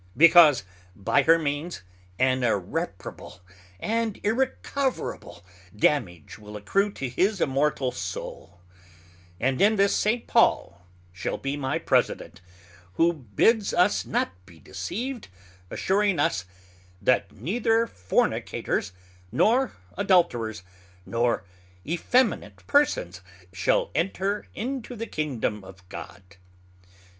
[0.17, 0.63] Because
[0.95, 1.83] by her means
[2.17, 3.39] an irreparable
[3.79, 8.59] and irrecoverable damage will accrue to his immortal Soul.
[9.39, 10.25] And in this St.
[10.25, 12.41] Paul shall be my President,
[12.93, 15.27] who bids us not be deceived,
[15.69, 16.45] assuring us,
[16.99, 18.93] That neither fornicators,
[19.31, 20.63] nor adulterers,
[21.05, 21.45] nor
[21.85, 23.21] effeminate persons,
[23.53, 26.37] shall enter into the Kingdome of God.